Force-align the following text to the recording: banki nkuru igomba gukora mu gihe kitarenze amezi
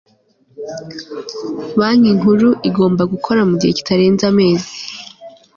banki 1.79 2.09
nkuru 2.17 2.49
igomba 2.69 3.03
gukora 3.13 3.41
mu 3.49 3.55
gihe 3.59 3.71
kitarenze 3.77 4.23
amezi 4.31 4.69